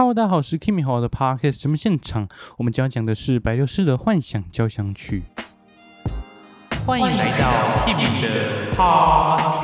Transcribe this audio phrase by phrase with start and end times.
[0.00, 5.24] Hello，大家好，我是 Kimi 好的 Podcast 节目现场，我们将要讲的是白流士的幻想交响曲。
[6.86, 9.60] 欢迎来到 Kimi 的 Podcast。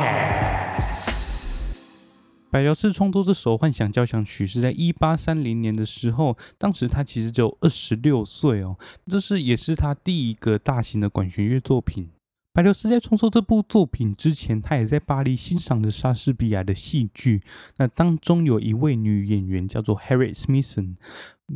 [2.50, 8.76] 白流士创作这首幻想交响曲是在一八三零年的时候，当时他其实只有二十六岁哦，
[9.06, 12.10] 这是也是他第一个大型的管弦乐作品。
[12.56, 17.42] 白流士在创作这部作品之前，他也在巴黎欣赏了莎士比亚的戏剧。
[17.76, 20.94] 那当中有一位女演员叫做 Harriet Smithson，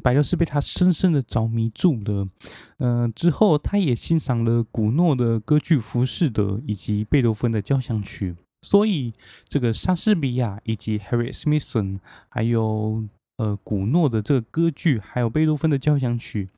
[0.03, 2.29] 白流士被她深深的着迷住了。
[2.76, 8.37] 呃，之后他也欣赏了古诺的歌剧《浮士德》以及贝多芬的交响曲。
[8.61, 9.14] 所以，
[9.48, 13.03] 这个莎士比亚以及 Harriet Smithson，还有
[13.40, 16.50] 呃古诺的这个歌剧，还有贝多芬的交响曲。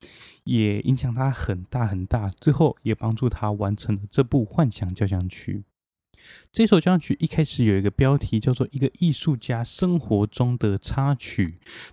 [0.45, 5.63] 也影响他很大很大，最后也帮助他完成了这部幻想交响曲。
[6.51, 11.47] 这首交响曲一开始有一个标题叫做《一个艺术家生活中的插曲》，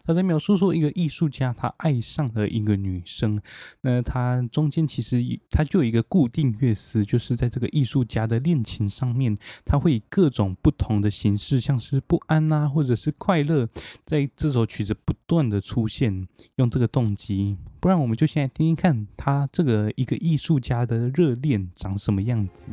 [0.03, 3.41] 他在描述说一个艺术家他爱上了一个女生，
[3.81, 13.69] 那他中间其实他就有一个固定乐思，就是在这个艺术家的恋情上面，他会以各种不同的形式，像是不安啊，或者是快乐，
[14.05, 17.55] 在这首曲子不断的出现，用这个动机。
[17.79, 22.67] 不然我们就先来听听看他这个一个艺术家的热恋长什么样子。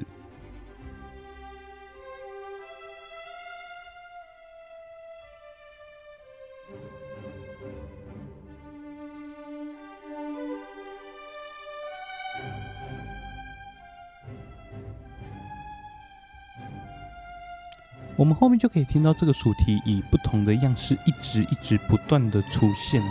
[18.16, 23.02] 我们后面就可以听到这个主题以不同的样式一直一直不断的出现。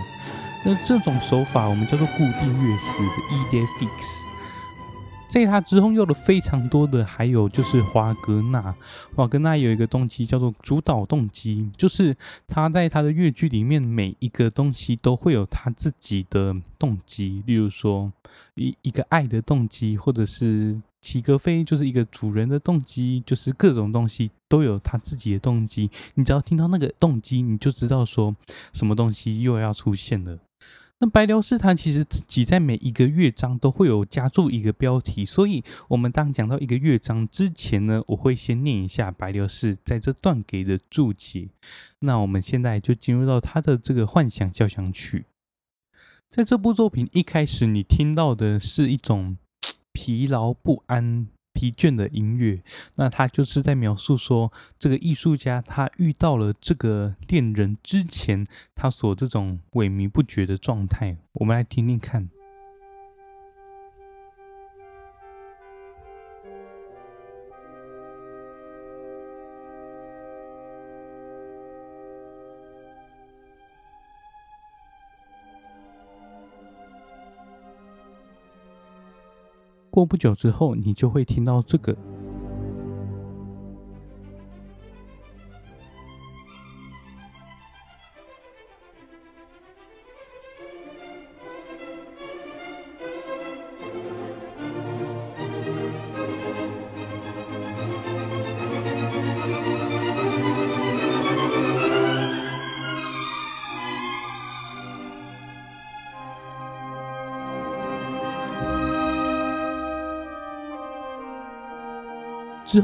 [0.66, 4.22] 那这种手法我们叫做固定乐思 （E D F I X）。
[4.22, 4.25] E。
[5.36, 8.74] 在他之后用了非常多的，还有就是华格纳。
[9.14, 12.16] 华格纳有一个动机叫做主导动机，就是
[12.48, 18.10] 他在他的乐剧里面每一个东西都会有他自己的动机，例如说
[18.54, 25.92] 一一个爱的动机，或者是齐格飞就是一个主人的动机，就是各种东西都有他自己的动机。
[26.14, 28.34] 你只要听到那个动机，你就知道说
[28.72, 30.40] 什么东西又要出现了。
[31.00, 41.50] 那白流士他其实自己在每一个乐章都会有加注一个标题，所以我们当讲到一个乐章之前呢，我会先念一下白流士在这段给的注解。
[42.00, 45.26] 那我们现在就进入到他的这个幻想交响曲，
[46.30, 49.38] 在这部作品一开始，你听到的是一种
[49.92, 51.28] 疲劳不安。
[51.56, 52.62] 疲倦的音乐，
[52.96, 58.46] 那他就是在描述说，这个艺术家他遇到了这个恋人之前，
[58.76, 61.16] 他所这种萎靡不绝的状态。
[61.34, 62.30] 我们来听听看。
[79.96, 81.96] 过不久之后，你就会听到这个。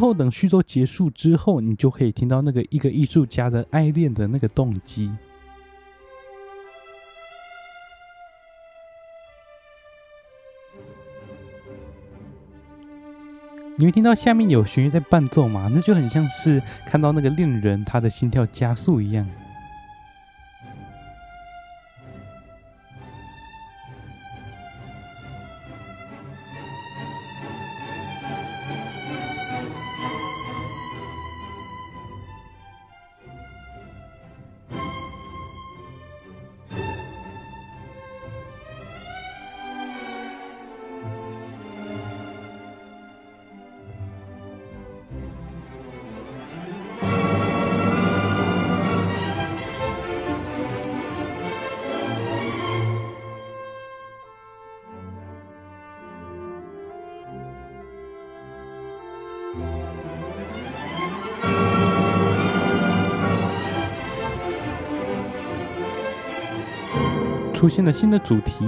[0.02, 5.12] 后，等续作结束之后，你就可以听到那个一个艺术家的爱恋的那个动机。
[13.78, 15.70] 你会听到下面有弦乐在伴奏吗？
[15.72, 19.28] 那就很像是看到那个恋人他的心跳加速一样。
[67.62, 68.66] 出现了新的主题。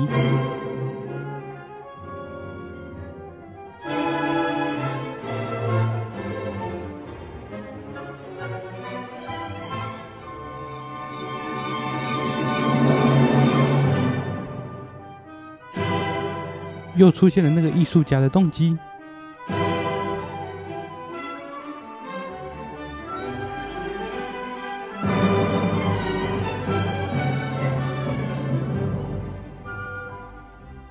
[16.95, 18.77] 又出现了那个艺术家的动机。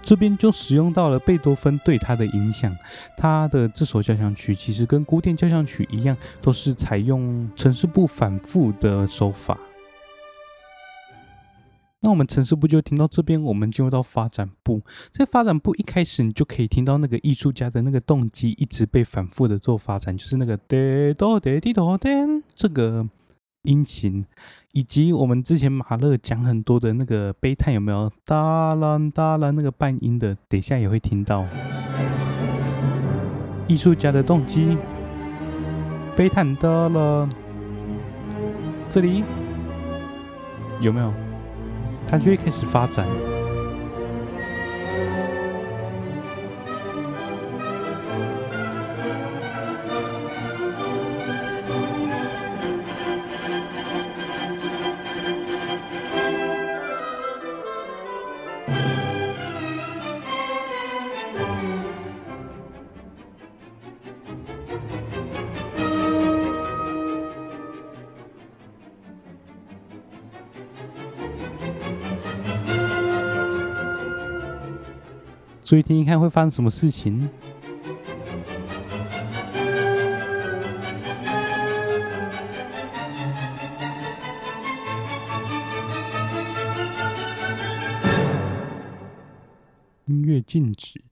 [0.02, 2.76] 这边就使用到了贝多芬对他的影响，
[3.16, 9.58] 他的这首交响曲其实跟古典交响曲一样，都是采用呈示部反复的手法。
[12.04, 14.82] 那我们呈示部就听到这边，我们进入到发展部。
[15.12, 20.76] 在发展部一开始，你就可以听到那个艺术家的那个动机一直被反复的做发展，就是那个哒
[21.16, 22.10] 哆哒滴哆哒
[22.56, 23.08] 这个
[23.62, 24.24] 音型。
[24.72, 31.44] 以及我们之前马勒讲很多的那个悲叹有没有哒啦哒啦那个半音的，等一下也会听到。
[33.68, 34.76] 艺术家的动机，
[36.16, 37.28] 悲叹哒啦，
[38.88, 39.22] 这里
[40.80, 41.12] 有没有？
[42.06, 43.06] 它就会开始发展。
[75.72, 77.30] 注意听听看会发生什么事情。
[90.04, 91.02] 音乐静止，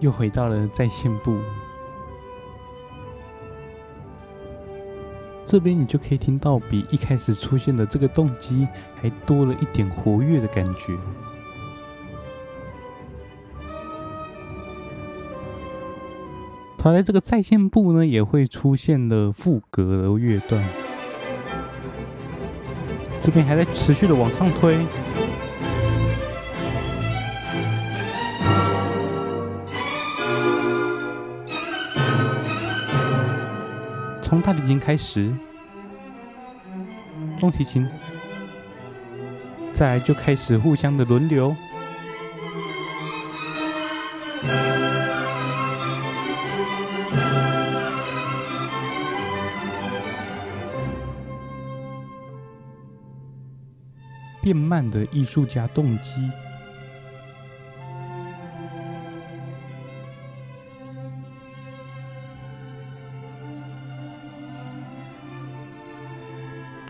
[0.00, 1.38] 又回到了在线部。
[5.52, 8.66] 这边你就可以听到比一开始出现的这个动机
[8.98, 10.96] 还多了一点活跃的感觉。
[16.78, 20.64] 它在这个在线部呢，也会出现了副格的乐段。
[23.20, 24.78] 这边还在持续的往上推，
[34.32, 35.30] 从大提琴开始。
[37.38, 37.86] 中提琴，
[39.74, 41.54] 再来就开始互相的轮流，
[54.40, 56.30] 变慢的艺术家动机。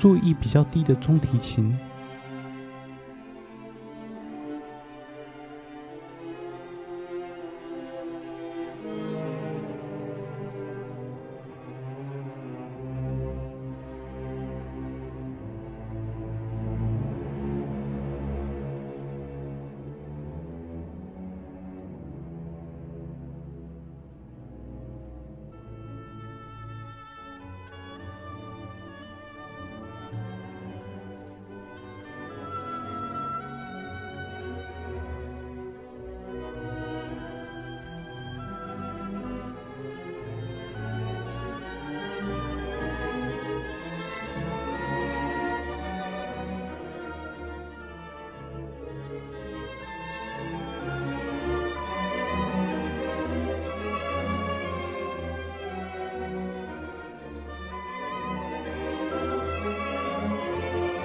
[0.02, 1.78] 注意比较低的中提琴。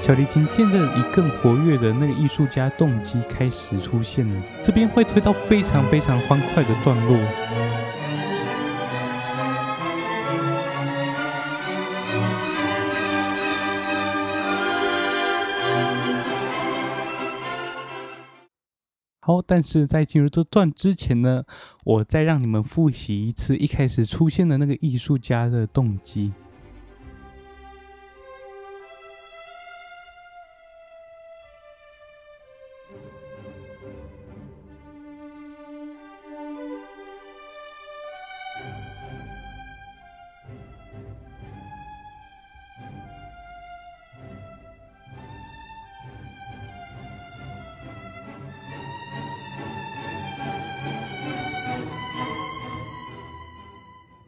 [0.07, 7.17] 小提琴渐渐以更活跃的那个艺术家动机开始出现了，这边会推到非常非常欢快的段落。
[19.19, 21.43] 好，但是在进入这段之前呢，
[21.83, 26.31] 我再让你们复习一次一开始出现的那个艺术家的动机。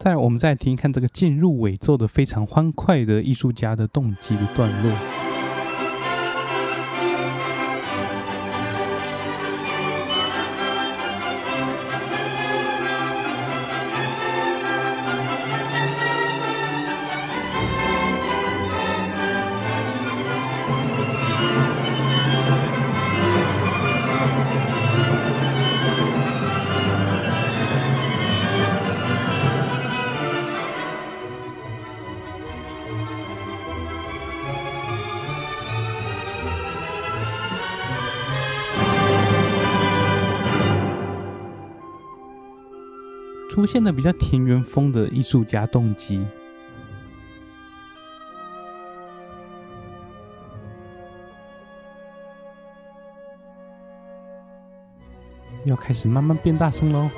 [0.09, 5.18] 再来，我们再听一看这个进入尾奏的非常欢快的艺术家的动机的段落。
[43.59, 46.25] 出现了比较田园风的艺术家动机，
[55.65, 57.09] 要开始慢慢变大声喽。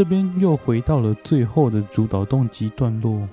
[0.00, 3.28] 这边又回到了最后的主导动机段落，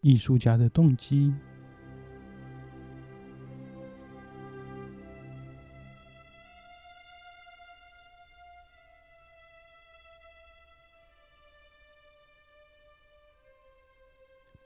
[0.00, 1.34] 艺术家的动机。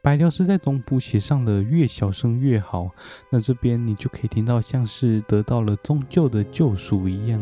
[0.09, 2.89] 白辽是在中谱写上了越小声越好，
[3.29, 7.39] 那这边你就可以听到像是得到了宗教的救赎一样。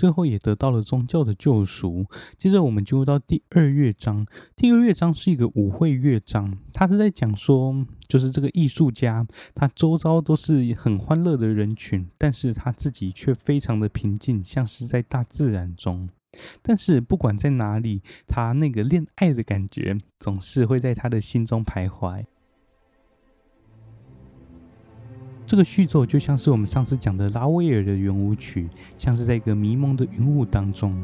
[0.00, 2.06] 最后也得到了宗教的救赎。
[2.38, 4.26] 接着我们进入到第二乐章。
[4.56, 16.08] 第二乐章是一个舞会乐章，它是在讲说，就是这个艺术家，他周遭都是很欢乐的人群，但是他自己却非常的平静，像是在大自然中。
[16.62, 22.24] 但是不管在哪里，他那个恋爱的感觉总是会在他的心中徘徊。
[25.50, 30.94] 这个序奏就像是我们上次讲的拉威尔的圆舞曲，像是在一个迷蒙的云雾当中，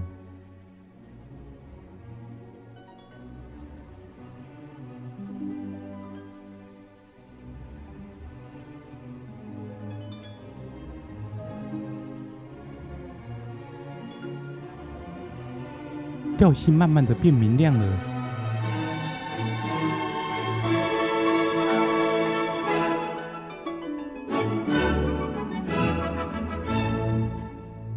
[16.39, 18.16] 调性慢慢的变明亮了。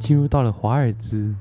[0.09, 1.35] 进入到了华尔兹，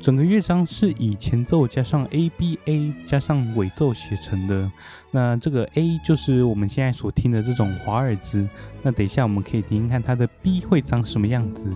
[0.00, 4.68] 整个乐章是以前奏加上 A B A 加上尾奏写成的。
[5.12, 8.48] 那这个 A 就是我们现在所听的这种华尔兹。
[8.82, 11.70] 那等一下我们可以听听看它的 B 会长什么样子。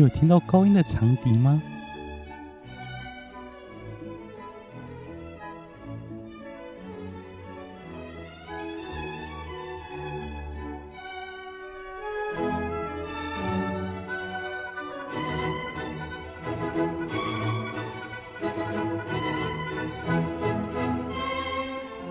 [0.00, 1.62] 有听到高音的长笛吗？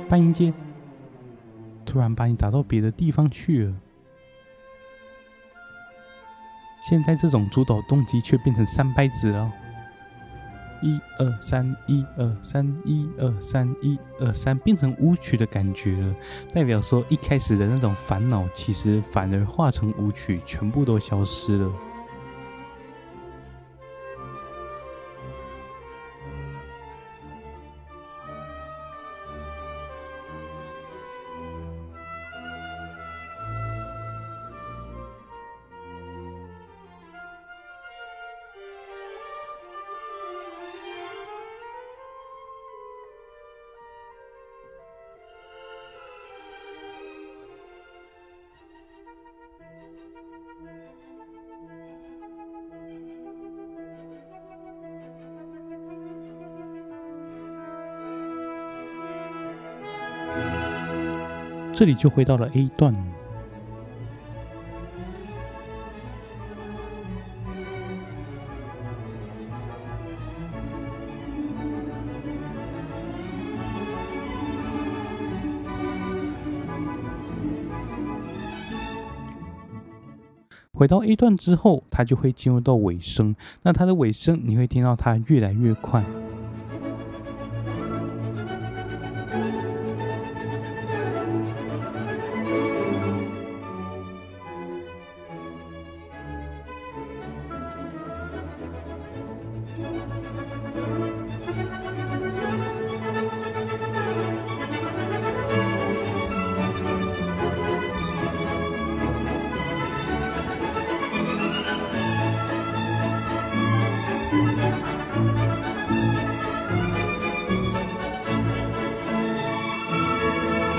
[0.07, 0.53] 半音阶。
[1.85, 3.73] 突然把你打到别的地方去了。
[6.89, 9.51] 现在这种主导动机却变成三拍子了。
[10.81, 16.15] 一二三，一二三，一二三，一二三，变成舞曲的感觉了。
[16.51, 21.71] 代表说一开始的那种烦恼，其实反而化成舞曲，全部都消失了。
[61.79, 62.93] 这里就回到了 A 段。
[80.73, 83.33] 回到 A 段之后，它就会进入到尾声。
[83.63, 86.03] 那它的尾声，你会听到它越来越快。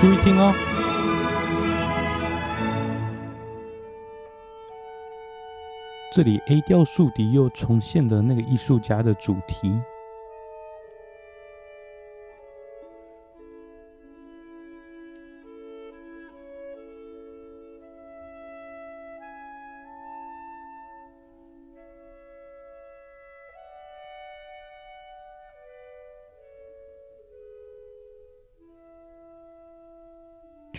[0.01, 0.51] 注意听哦，
[6.11, 9.79] 这里 A 调竖笛又重现了那个艺术家的主题。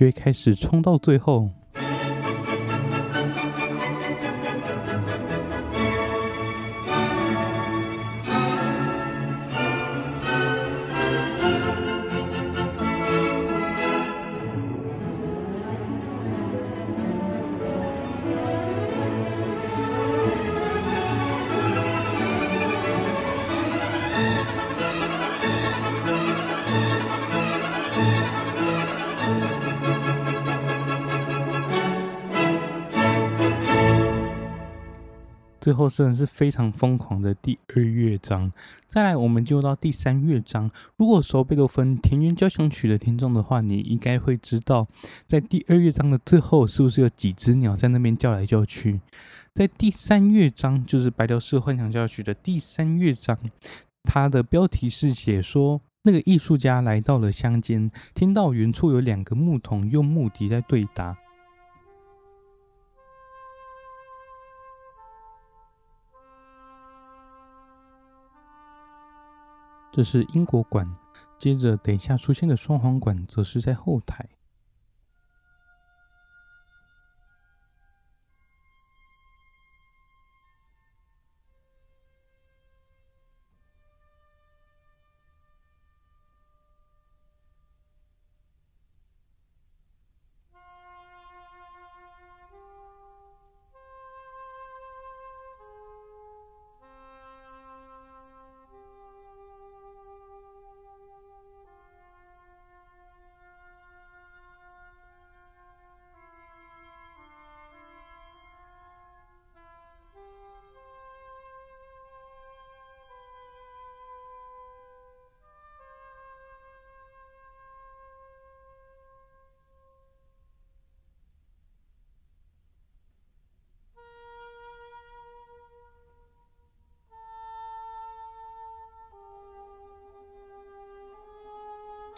[0.03, 1.49] 就会开始冲到最后。
[35.73, 38.53] 最后真的是非常疯狂的第二乐章。
[38.91, 40.71] 再来，我们进入到第三乐章。
[40.99, 44.87] 如果熟贝多芬田园交响曲的听众的话，你应该会知道，
[45.27, 49.01] 在第二乐章的最后，是不是有几只鸟在那边叫来叫去？
[49.55, 53.39] 在第三乐章，就是白辽士幻想交响曲的第三乐章，
[54.03, 61.17] 它的标题是写说，那个艺术家来到了乡间，听到远处有两个牧童用木笛在对答。
[69.93, 70.87] 这是英国馆，
[71.39, 74.27] 接着等一下出现的双簧管则是在后台。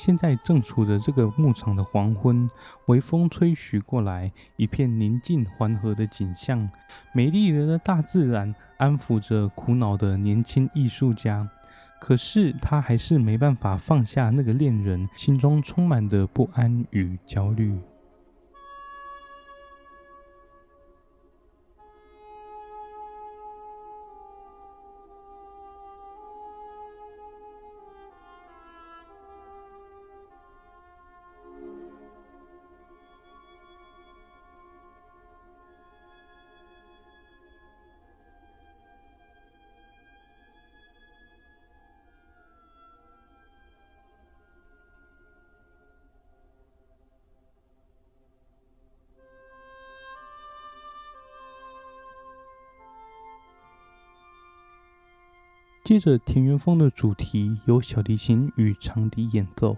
[0.05, 2.47] 现在正处着这个牧场的黄昏，
[2.89, 6.69] 微风吹徐过来，一片宁静缓和的景象，
[7.15, 11.49] 美丽人的大自然安抚着苦恼的年轻艺术家。
[11.99, 17.75] 可是他还是没办法放下那个恋人，心中充满的不安与焦虑。
[55.95, 59.77] 接着，田园风的主题由小提琴与长笛演奏。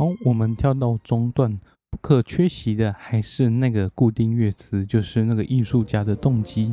[0.00, 1.60] 好，我们跳到中段，
[1.90, 6.72] 不可缺席的还是那个固定乐词，就是那个艺术家的动机。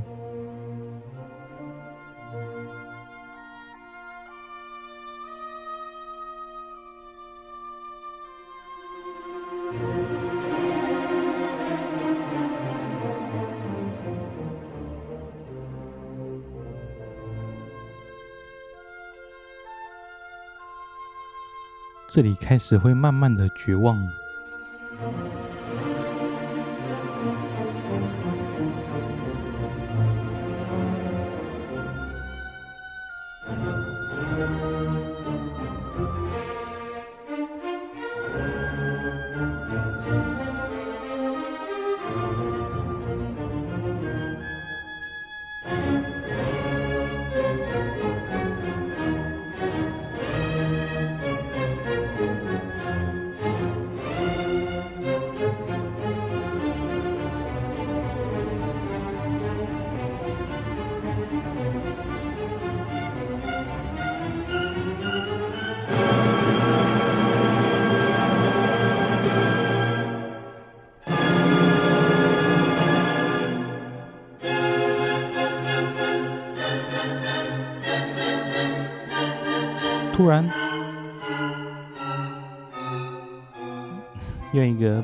[22.07, 24.01] 这里开始会慢慢的绝望。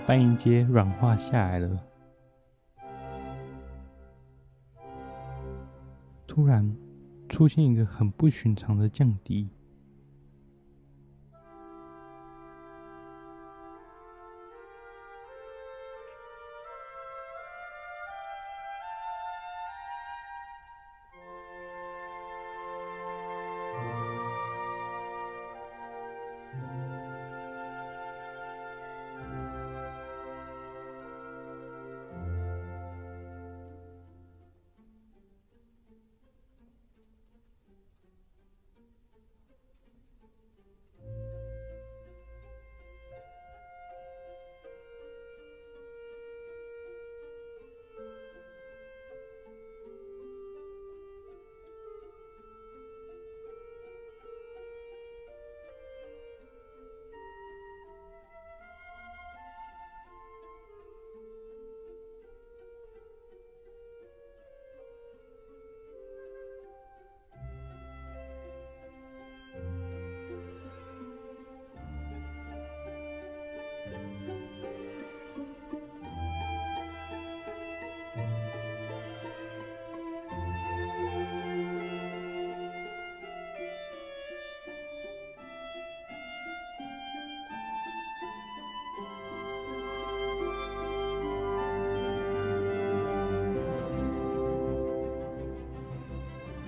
[0.06, 1.84] 半音阶软化下来了。
[6.28, 6.76] 突然，
[7.30, 9.50] 出现一个很不寻常的降低。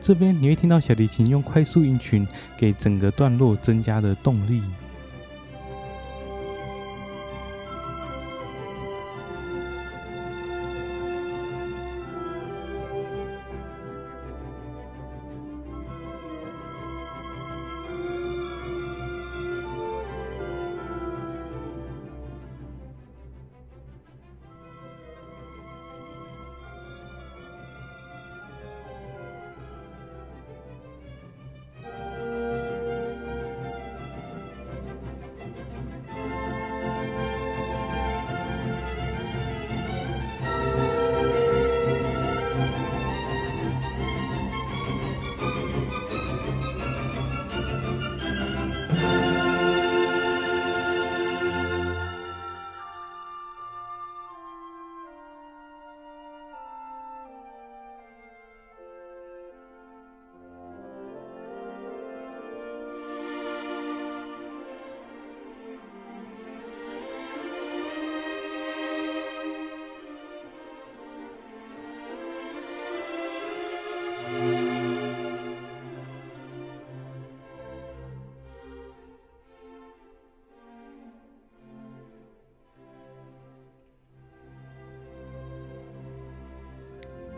[0.05, 4.61] 这边你会听到小提琴用快速音群给整个段落增加的动力。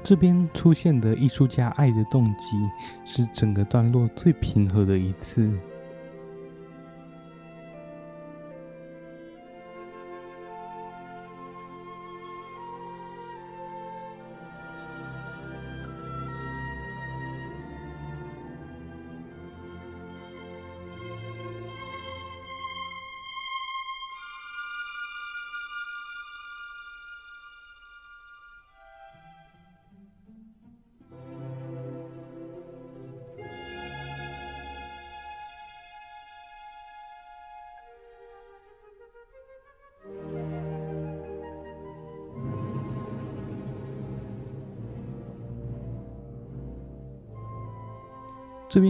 [0.07, 2.55] 这边出现的艺术家爱的动机，
[3.03, 5.51] 是整个段落最平和的一次。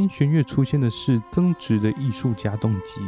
[0.10, 3.02] 弦乐出现的是增值的艺术家动机。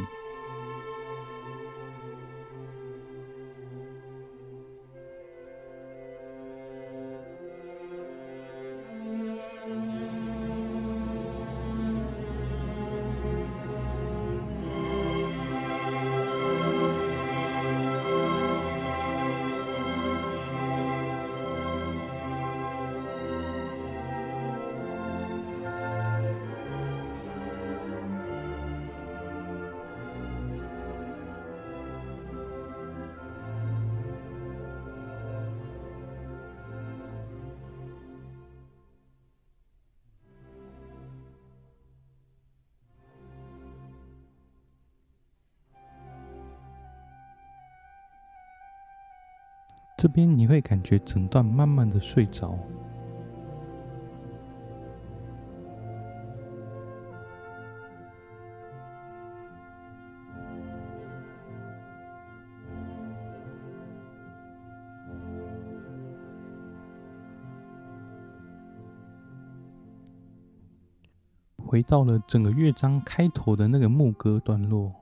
[49.99, 52.57] 这边你会感觉整段慢慢的睡着，
[71.57, 74.98] 回到了整个乐章开头的那个牧歌段落。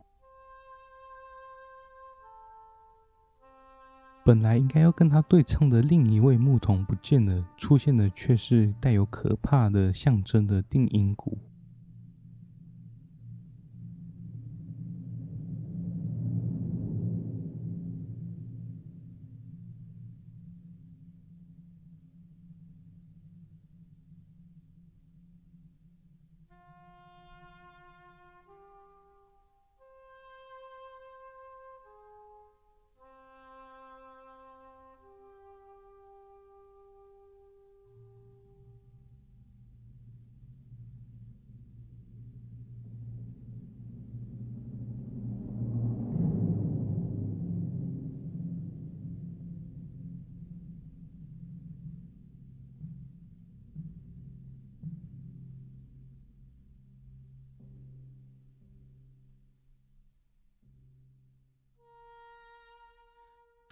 [4.27, 11.37] 本来应该要跟他对唱的另一位牧童不见了，出现的却是带有可怕的象征的定音鼓。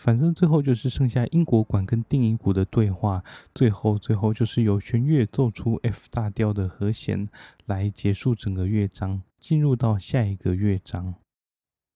[0.05, 3.23] 反正最后就是剩下英国管跟定音鼓的对话，
[3.55, 7.27] 最后最后就是由弦乐奏出 F 大调的和弦
[7.65, 11.15] 来结束整个乐章，进入到下一个乐章。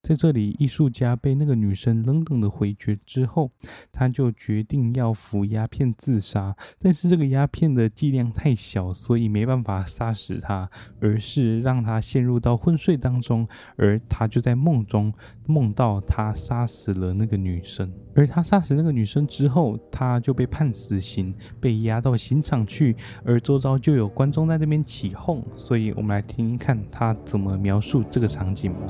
[0.02, 3.50] 在这里，艺术家被那个女生冷冷的回绝之后，
[3.92, 6.56] 他就决定要服鸦片自杀。
[6.78, 10.68] 但是这个鸦片的剂量太小，所以没办法杀死他，
[11.00, 13.46] 而是让他陷入到昏睡当中。
[13.76, 15.12] 而他就在梦中
[15.46, 17.92] 梦到他杀死了那个女生。
[18.14, 22.96] 而他杀死那个女生之后，他就被判死刑，被押到刑场去。
[23.22, 28.86] 而周遭就有观众在那边起哄，所以我们来听听看他怎么描述这个场景吧。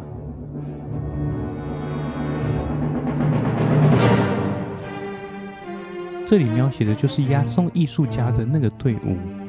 [6.30, 9.39] 这里描写的就是押送艺术家的那个队伍。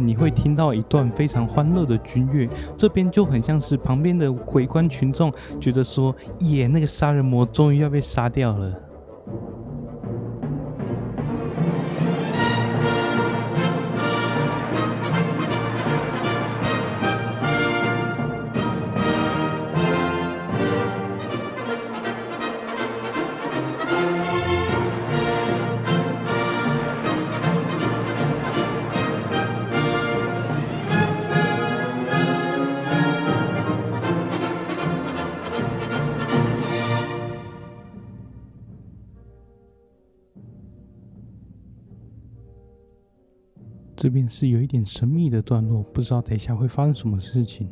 [0.00, 8.72] 你会听到一段非常欢乐的军乐，这边就很像是旁边的围观群众觉得说，耶，那个杀人魔终于要被杀掉了。
[44.28, 47.68] 是有一点神秘的段落，不知道等一下会发生什么事情。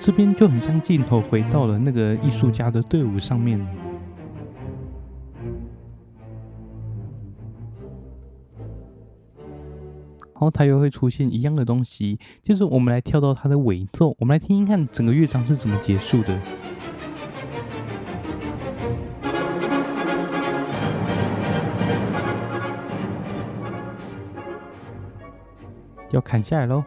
[0.00, 3.89] 这边就很像镜头回到了那个艺术家的队伍上面。
[10.40, 16.40] 然后它又会出现一样的东西，就是我们来跳到它的尾奏，我们来听听看整个乐章是怎么结束的。
[26.10, 26.82] 要砍下来喽！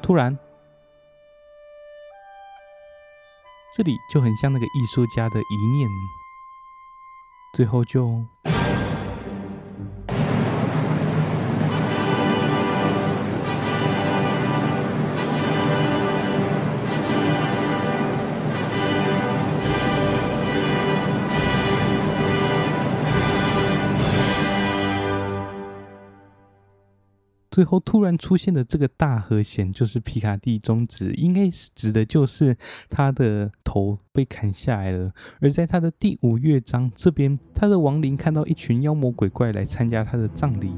[0.00, 0.51] 突然。
[3.74, 5.88] 这里就很像那个艺术家的一念，
[7.54, 8.22] 最后就。
[27.52, 32.56] 最后突然出现的这个大和弦，就是皮卡蒂中指，应该是指的就是
[32.88, 35.12] 他的头被砍下来了。
[35.38, 40.72] 而在他的第五乐章这边，他的亡灵看到一群妖魔鬼怪来参加他的葬礼。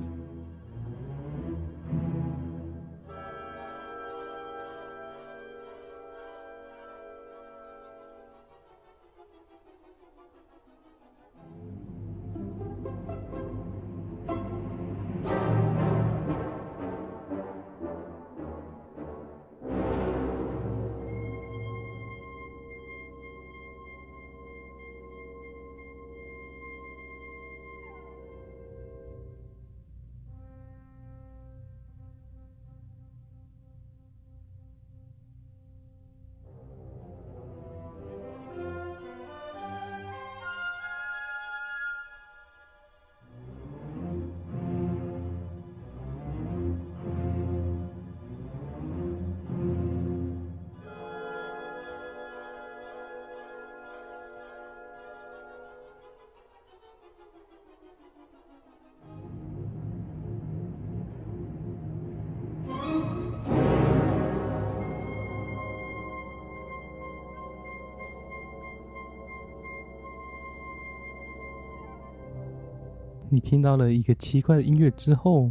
[73.35, 75.51] 你听到了一个奇怪的音乐之后，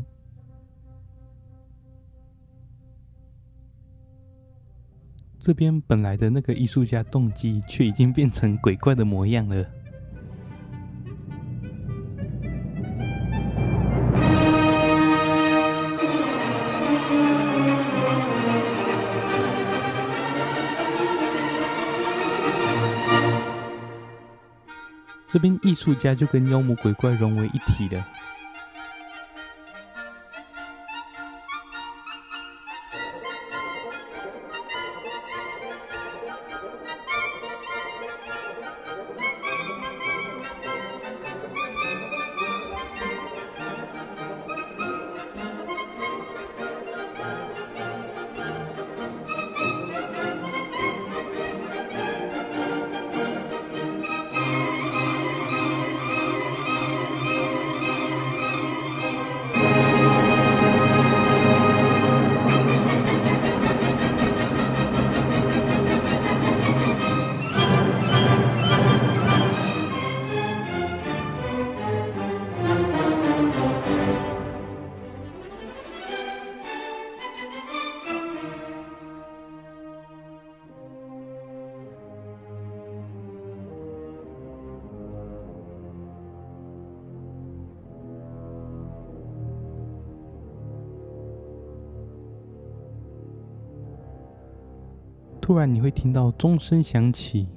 [5.37, 9.82] 这边本来的那个艺术家动机却已经变成鬼怪的模样了。
[25.33, 28.07] 这边艺术家就跟妖魔鬼怪融为一体了。
[95.63, 97.47] 然你会听到钟声响起。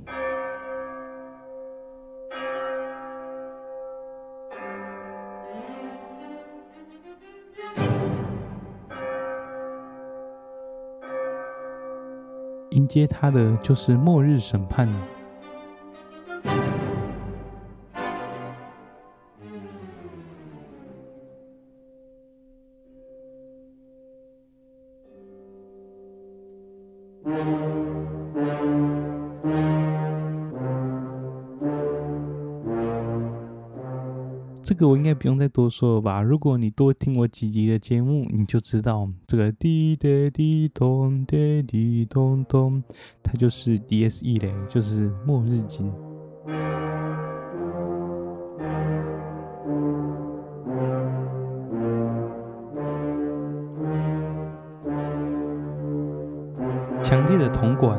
[12.70, 14.88] 迎接他的就是末日审判。
[34.76, 36.20] 这个我应该不用再多说了吧？
[36.20, 42.82] 如果你多听我几集的节目，你就知道这个滴滴滴咚滴滴咚咚，
[43.22, 45.90] 它就是 DSE 嘞，就是末日金。
[57.00, 57.98] 强烈的铜管。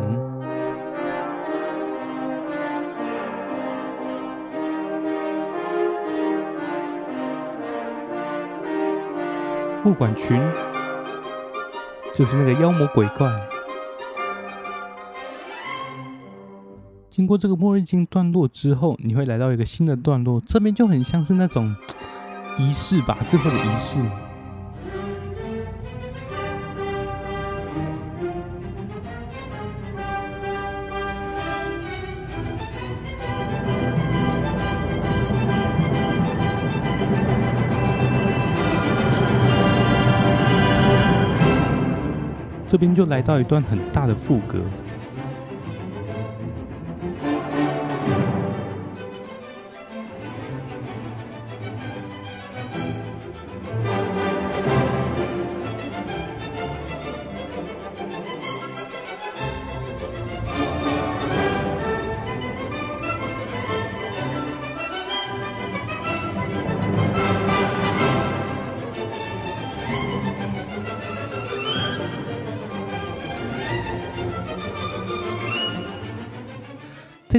[9.88, 10.38] 不管群，
[12.14, 13.32] 就是那个妖魔鬼怪。
[17.10, 21.74] 经过这个末日经段落之后，你会来到一个新的段落，这边就很像是那种
[22.60, 24.02] 仪式吧，最后的仪式。
[42.68, 44.60] 这边就来到一段很大的副歌。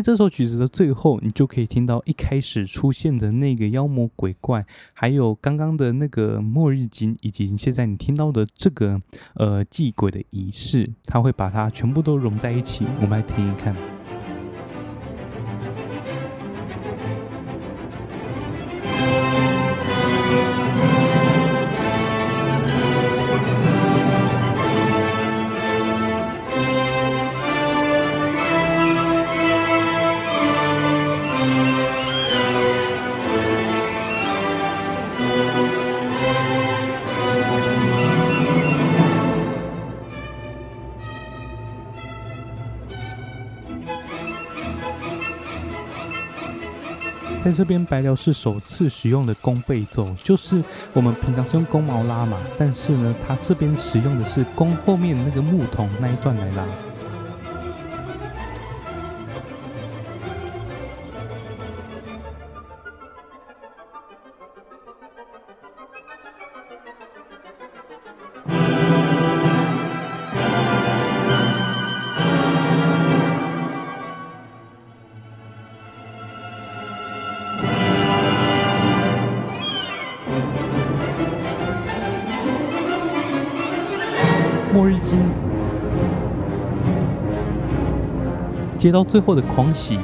[0.08, 8.98] 这首曲子的最后，你就可以听到一开始出现的那个妖魔鬼怪，还有刚刚的那个末日金，以及现在你听到的这个
[9.34, 12.86] 呃祭鬼的仪式，它会把它全部都融在一起。
[13.02, 13.97] 我们来听一看。
[47.58, 56.64] 这边，白辽是首次使用的弓背奏，就是我们平常是用弓毛拉嘛，但是呢，他这边使用的是弓后面那个木桶那一段来拉。
[88.88, 89.98] 接到最后的狂喜。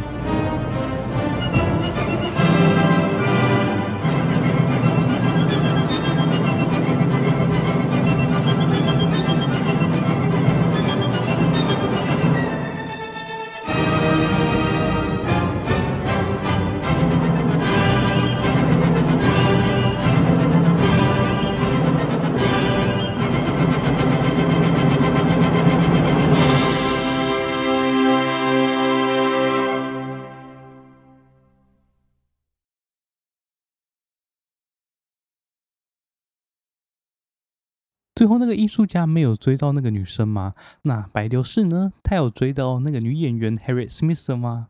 [38.25, 40.55] 最后那个艺术家没有追到那个女生吗？
[40.85, 41.93] 那白流士呢？
[42.03, 44.69] 他有追到那个女演员 Harriet Smith 吗？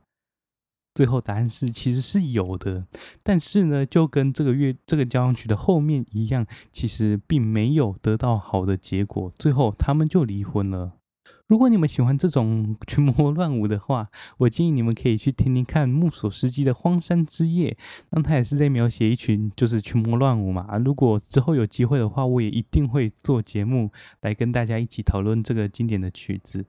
[0.92, 2.88] 最后答案是其实是有的，
[3.22, 9.32] 但是呢，就跟这个月这个交响曲的后面一样，其实并没有得到好的结果。
[9.38, 10.94] 最后他们就离婚了。
[11.46, 17.76] 如果你们喜欢这种 群魔乱舞的话，我建议你们可以去听听看木索斯基的《荒山之夜》，
[18.10, 20.78] 那他也是在描写一群就是群魔乱舞嘛。
[20.78, 23.90] 如果之后有机会的话，我也一定会做节目
[24.22, 26.64] 来跟大家一起讨论这个经典的曲子。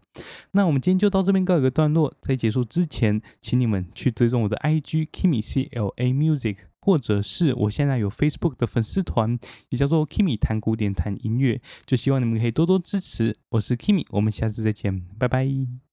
[0.52, 6.58] 那我们今天就到这边告一个段落，在结束之前，请你们去追踪我的 IG Kimmy C L A Music。
[6.86, 13.36] 或者是我现在有 Facebook 的粉丝团，也叫做 Kimmy 谈古典谈音乐，就希望你们可以多多支持。
[13.50, 15.85] 我是 Kimi，我们下次再见，拜拜。